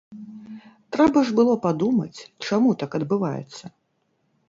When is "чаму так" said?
2.47-2.91